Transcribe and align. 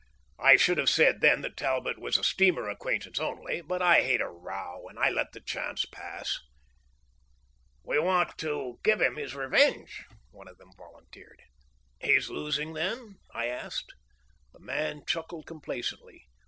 I 0.39 0.55
should 0.55 0.79
have 0.79 0.89
said 0.89 1.21
then 1.21 1.41
that 1.41 1.55
Talbot 1.55 1.99
was 1.99 2.17
a 2.17 2.23
steamer 2.23 2.67
acquaintance 2.67 3.19
only; 3.19 3.61
but 3.61 3.83
I 3.83 4.01
hate 4.01 4.19
a 4.19 4.27
row, 4.29 4.87
and 4.89 4.97
I 4.97 5.11
let 5.11 5.31
the 5.31 5.39
chance 5.41 5.85
pass. 5.85 6.39
"We 7.85 7.99
want 7.99 8.35
to 8.39 8.79
give 8.83 8.99
him 8.99 9.17
his 9.17 9.35
revenge," 9.35 10.03
one 10.31 10.47
of 10.47 10.57
them 10.57 10.71
volunteered. 10.75 11.43
"He's 11.99 12.31
losing, 12.31 12.73
then?" 12.73 13.17
I 13.31 13.45
asked. 13.45 13.93
The 14.53 14.59
man 14.59 15.03
chuckled 15.05 15.45
complacently. 15.45 16.23